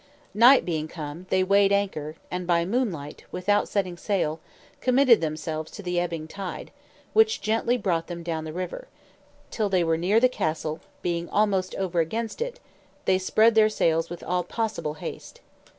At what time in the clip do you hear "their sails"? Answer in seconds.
13.53-14.09